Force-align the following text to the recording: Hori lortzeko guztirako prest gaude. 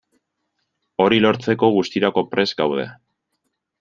Hori 1.03 1.21
lortzeko 1.25 1.71
guztirako 1.75 2.25
prest 2.33 2.59
gaude. 2.63 2.87